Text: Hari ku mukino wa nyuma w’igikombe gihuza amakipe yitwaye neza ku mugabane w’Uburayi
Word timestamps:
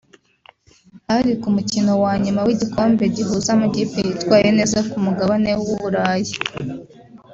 Hari 1.09 1.31
ku 1.41 1.47
mukino 1.55 1.91
wa 2.03 2.13
nyuma 2.23 2.41
w’igikombe 2.47 3.03
gihuza 3.15 3.49
amakipe 3.55 3.97
yitwaye 4.07 4.49
neza 4.57 4.77
ku 4.89 4.97
mugabane 5.05 5.51
w’Uburayi 5.65 6.33